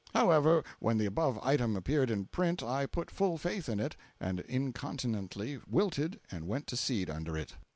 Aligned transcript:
However, 0.15 0.63
when 0.79 0.97
the 0.97 1.05
above 1.05 1.37
item 1.43 1.75
appeared 1.75 2.09
in 2.09 2.25
print 2.25 2.63
I 2.63 2.87
put 2.87 3.11
full 3.11 3.37
faith 3.37 3.69
in 3.69 3.79
it, 3.79 3.95
and 4.19 4.39
incontinently 4.39 5.59
wilted 5.69 6.19
and 6.31 6.47
went 6.47 6.65
to 6.69 6.75
seed 6.75 7.07
under 7.07 7.37
it. 7.37 7.53